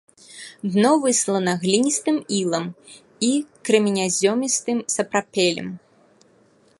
[0.75, 2.65] Дно выслана гліністым ілам
[3.29, 3.29] і
[3.69, 5.69] крэменязёмістым сапрапелем.